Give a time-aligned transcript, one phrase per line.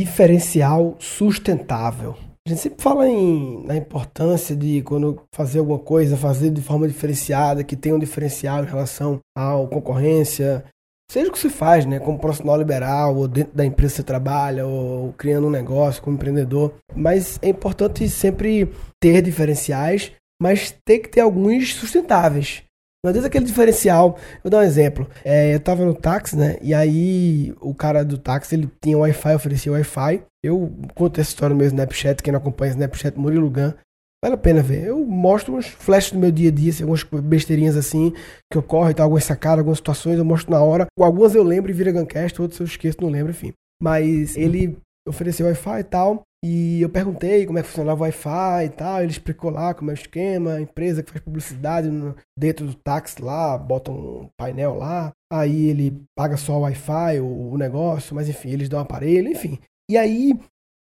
[0.00, 2.16] diferencial sustentável.
[2.46, 6.88] A gente sempre fala em, na importância de quando fazer alguma coisa, fazer de forma
[6.88, 10.64] diferenciada, que tenha um diferencial em relação à concorrência,
[11.10, 14.02] seja o que se faz, né, como profissional liberal, ou dentro da empresa que você
[14.02, 16.72] trabalha, ou criando um negócio como empreendedor.
[16.94, 22.62] Mas é importante sempre ter diferenciais, mas ter que ter alguns sustentáveis.
[23.02, 24.18] Não adianta aquele diferencial.
[24.42, 25.08] Vou dar um exemplo.
[25.24, 26.58] É, eu tava no táxi, né?
[26.60, 30.22] E aí o cara do táxi, ele tinha Wi-Fi, oferecia Wi-Fi.
[30.44, 33.72] Eu conto essa história no meu Snapchat, quem não acompanha Snapchat, Murilo Gun.
[34.22, 34.86] Vale a pena ver.
[34.86, 38.12] Eu mostro uns flashes do meu dia a dia, assim, algumas besteirinhas assim
[38.52, 40.86] que ocorrem, tá, algumas sacadas, algumas situações, eu mostro na hora.
[40.98, 43.54] Algumas eu lembro e vira Guncast, outras eu esqueço, não lembro, enfim.
[43.82, 44.76] Mas ele
[45.06, 46.22] ofereceu Wi-Fi e tal.
[46.42, 49.02] E eu perguntei como é que funcionava o Wi-Fi e tal.
[49.02, 52.74] Ele explicou lá como é o esquema, a empresa que faz publicidade no, dentro do
[52.74, 55.12] táxi lá, bota um painel lá.
[55.30, 59.28] Aí ele paga só o Wi-Fi, o, o negócio, mas enfim, eles dão um aparelho,
[59.28, 59.58] enfim.
[59.90, 60.38] E aí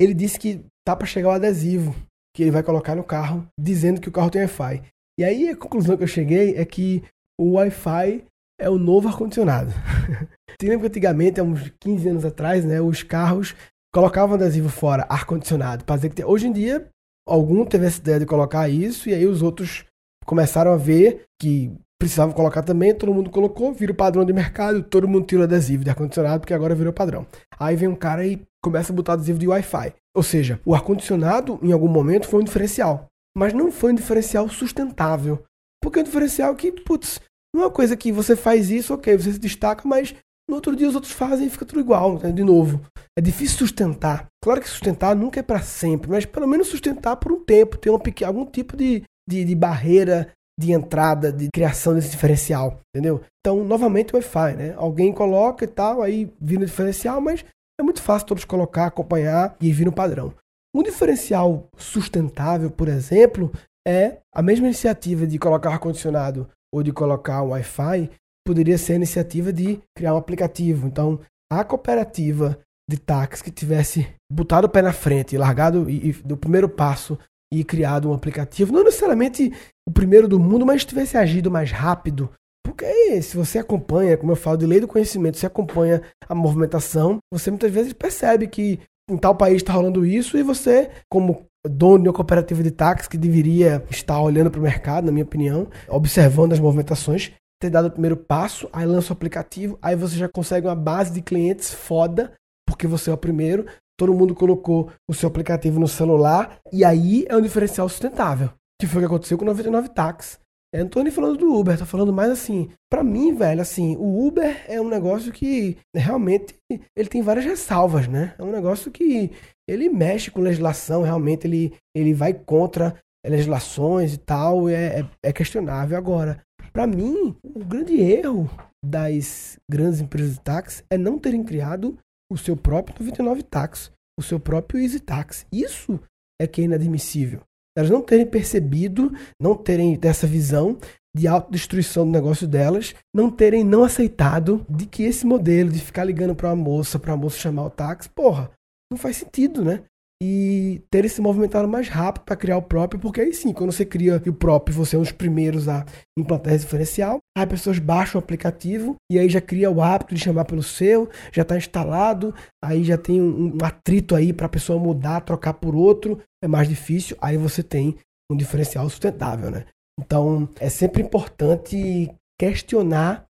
[0.00, 1.94] ele disse que tá para chegar o adesivo
[2.34, 4.82] que ele vai colocar no carro, dizendo que o carro tem Wi-Fi.
[5.18, 7.02] E aí a conclusão que eu cheguei é que
[7.40, 8.24] o Wi-Fi
[8.60, 9.70] é o novo ar-condicionado.
[10.60, 13.54] Você lembra que antigamente, há uns 15 anos atrás, né, os carros
[13.94, 15.84] colocavam adesivo fora, ar-condicionado.
[15.84, 16.88] que Hoje em dia,
[17.26, 19.84] algum teve essa ideia de colocar isso, e aí os outros
[20.26, 24.82] começaram a ver que precisavam colocar também, todo mundo colocou, vira o padrão de mercado,
[24.82, 27.24] todo mundo tira o adesivo de ar-condicionado, porque agora virou padrão.
[27.56, 29.94] Aí vem um cara e começa a botar adesivo de Wi-Fi.
[30.14, 33.06] Ou seja, o ar-condicionado, em algum momento, foi um diferencial.
[33.36, 35.44] Mas não foi um diferencial sustentável.
[35.80, 37.20] Porque é um diferencial que, putz,
[37.54, 40.14] não é uma coisa que você faz isso, ok, você se destaca, mas
[40.48, 42.32] no outro dia os outros fazem e fica tudo igual, né?
[42.32, 42.80] de novo.
[43.16, 44.26] É difícil sustentar.
[44.42, 47.90] Claro que sustentar nunca é para sempre, mas pelo menos sustentar por um tempo, ter
[48.24, 53.20] algum tipo de, de, de, barreira de entrada, de criação desse diferencial, entendeu?
[53.40, 54.74] Então, novamente o Wi-Fi, né?
[54.76, 57.44] Alguém coloca e tal, aí vira o diferencial, mas
[57.78, 60.34] é muito fácil todos colocar, acompanhar e vir no padrão.
[60.74, 63.52] Um diferencial sustentável, por exemplo,
[63.86, 68.10] é a mesma iniciativa de colocar ar-condicionado ou de colocar Wi-Fi
[68.44, 70.86] poderia ser a iniciativa de criar um aplicativo.
[70.86, 72.58] Então, a cooperativa
[72.88, 77.18] de táxi que tivesse botado o pé na frente, largado e, e do primeiro passo
[77.52, 79.52] e criado um aplicativo, não necessariamente
[79.88, 82.30] o primeiro do mundo, mas tivesse agido mais rápido.
[82.64, 87.18] Porque se você acompanha, como eu falo, de lei do conhecimento, você acompanha a movimentação,
[87.32, 92.02] você muitas vezes percebe que em tal país está rolando isso e você, como dono
[92.02, 95.68] de uma cooperativa de táxi que deveria estar olhando para o mercado, na minha opinião,
[95.88, 100.28] observando as movimentações, ter dado o primeiro passo, aí lança o aplicativo, aí você já
[100.28, 102.32] consegue uma base de clientes foda,
[102.74, 107.24] porque você é o primeiro, todo mundo colocou o seu aplicativo no celular, e aí
[107.28, 108.50] é um diferencial sustentável.
[108.80, 110.38] Que foi o que aconteceu com o 99 Táxi.
[110.74, 112.68] Eu não tô nem falando do Uber, tô falando mais assim.
[112.90, 116.56] para mim, velho, assim, o Uber é um negócio que realmente
[116.96, 118.34] ele tem várias ressalvas, né?
[118.36, 119.30] É um negócio que
[119.68, 125.32] ele mexe com legislação, realmente ele, ele vai contra legislações e tal, é, é, é
[125.32, 125.96] questionável.
[125.96, 126.40] Agora,
[126.72, 128.50] para mim, o grande erro
[128.84, 131.96] das grandes empresas de táxi é não terem criado
[132.30, 135.46] o seu próprio 99 táxi, o seu próprio Easy Taxi.
[135.52, 136.00] Isso
[136.40, 137.40] é que é inadmissível.
[137.76, 140.78] Elas não terem percebido, não terem dessa visão
[141.16, 146.04] de autodestruição do negócio delas, não terem não aceitado de que esse modelo de ficar
[146.04, 148.50] ligando para uma moça, para a moça chamar o táxi, porra,
[148.90, 149.84] não faz sentido, né?
[150.26, 153.84] E ter se movimentado mais rápido para criar o próprio, porque aí sim, quando você
[153.84, 155.84] cria o próprio, você é um dos primeiros a
[156.18, 160.14] implantar esse diferencial, aí as pessoas baixam o aplicativo e aí já cria o hábito
[160.14, 162.34] de chamar pelo seu, já está instalado,
[162.64, 166.48] aí já tem um, um atrito aí para a pessoa mudar, trocar por outro, é
[166.48, 167.94] mais difícil, aí você tem
[168.32, 169.66] um diferencial sustentável, né?
[170.00, 173.26] Então, é sempre importante questionar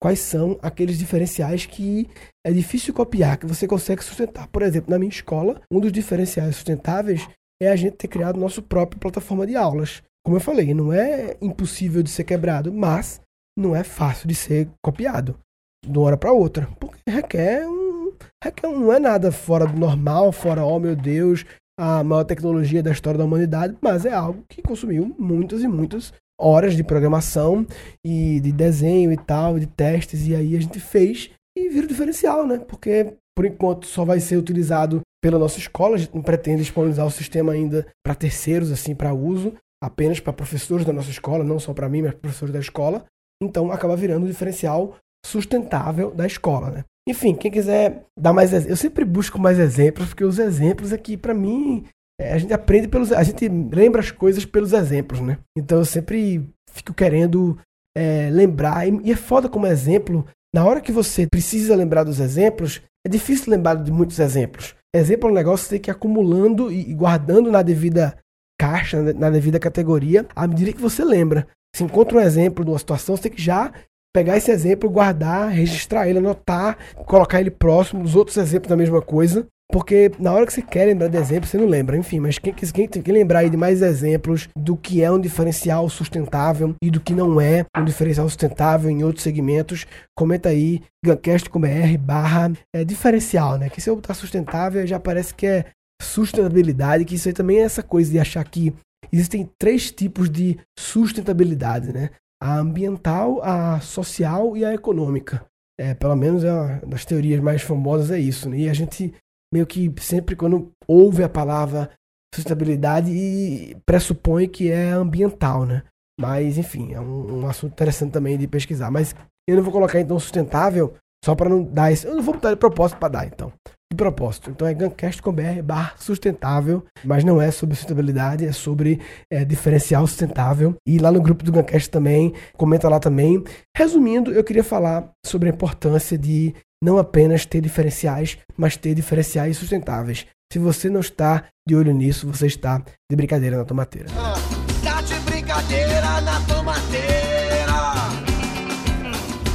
[0.00, 2.08] quais são aqueles diferenciais que
[2.46, 4.48] é difícil copiar, que você consegue sustentar.
[4.48, 7.28] Por exemplo, na minha escola, um dos diferenciais sustentáveis
[7.60, 10.02] é a gente ter criado nossa própria plataforma de aulas.
[10.24, 13.20] Como eu falei, não é impossível de ser quebrado, mas
[13.58, 15.38] não é fácil de ser copiado
[15.84, 19.78] de uma hora para outra, porque requer um, requer um, não é nada fora do
[19.78, 21.44] normal, fora, oh meu Deus,
[21.78, 26.12] a maior tecnologia da história da humanidade, mas é algo que consumiu muitas e muitas
[26.40, 27.66] horas de programação
[28.04, 32.46] e de desenho e tal, de testes, e aí a gente fez e vira diferencial,
[32.46, 32.58] né?
[32.58, 37.06] Porque por enquanto só vai ser utilizado pela nossa escola, a gente não pretende disponibilizar
[37.06, 41.58] o sistema ainda para terceiros, assim, para uso, apenas para professores da nossa escola, não
[41.58, 43.04] só para mim, mas para professores da escola.
[43.42, 46.84] Então acaba virando o diferencial sustentável da escola, né?
[47.08, 51.16] Enfim, quem quiser dar mais exemplos, eu sempre busco mais exemplos, porque os exemplos aqui,
[51.16, 51.86] para mim,
[52.20, 53.12] é, a gente aprende pelos.
[53.12, 55.38] A gente lembra as coisas pelos exemplos, né?
[55.56, 57.58] Então eu sempre fico querendo
[57.96, 58.86] é, lembrar.
[58.86, 60.26] E, e é foda como exemplo.
[60.54, 64.74] Na hora que você precisa lembrar dos exemplos, é difícil lembrar de muitos exemplos.
[64.94, 68.16] exemplo é um negócio que você tem que ir acumulando e guardando na devida
[68.58, 71.46] caixa, na devida categoria, à medida que você lembra.
[71.76, 73.72] Se encontra um exemplo de uma situação, você tem que já
[74.12, 76.76] pegar esse exemplo, guardar, registrar ele, anotar,
[77.06, 79.46] colocar ele próximo dos outros exemplos da mesma coisa.
[79.70, 81.96] Porque na hora que você quer lembrar de exemplo, você não lembra.
[81.96, 85.88] Enfim, mas quem, quem, quem lembrar aí de mais exemplos do que é um diferencial
[85.90, 89.86] sustentável e do que não é um diferencial sustentável em outros segmentos,
[90.16, 93.68] comenta aí, gancast.com.br barra é, diferencial, né?
[93.68, 95.66] Que se eu botar sustentável, já parece que é
[96.00, 98.72] sustentabilidade, que isso aí também é essa coisa de achar que
[99.12, 102.10] existem três tipos de sustentabilidade, né?
[102.42, 105.44] A ambiental, a social e a econômica.
[105.78, 108.58] É, pelo menos é uma das teorias mais famosas é isso, né?
[108.58, 109.12] E a gente
[109.52, 111.90] meio que sempre quando ouve a palavra
[112.34, 115.82] sustentabilidade pressupõe que é ambiental, né?
[116.20, 118.90] Mas enfim, é um, um assunto interessante também de pesquisar.
[118.90, 119.14] Mas
[119.48, 122.06] eu não vou colocar então sustentável só para não dar isso.
[122.06, 123.52] Eu não vou botar de propósito para dar então
[123.90, 124.50] de propósito.
[124.50, 129.00] Então é gancast.com.br barra sustentável, mas não é sobre sustentabilidade, é sobre
[129.32, 130.74] é, diferencial sustentável.
[130.86, 133.42] E lá no grupo do Gancast também, comenta lá também.
[133.74, 139.56] Resumindo, eu queria falar sobre a importância de não apenas ter diferenciais, mas ter diferenciais
[139.56, 140.26] sustentáveis.
[140.52, 144.08] Se você não está de olho nisso, você está de brincadeira na tomateira.
[144.16, 144.34] Ah,
[144.82, 147.72] tá de brincadeira na tomateira.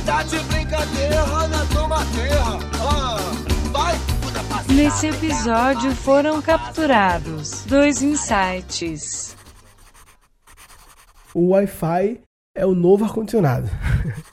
[0.05, 2.43] Tá de brincadeira na tomateira.
[2.79, 3.17] Ah,
[3.71, 3.95] vai.
[4.75, 9.35] Nesse episódio foram capturados dois insights.
[11.33, 12.21] O Wi-Fi
[12.55, 13.69] é o novo ar-condicionado.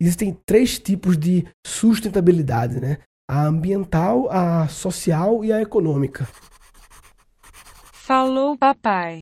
[0.00, 2.98] Existem três tipos de sustentabilidade, né?
[3.28, 6.28] A ambiental, a social e a econômica.
[7.92, 9.20] Falou, papai.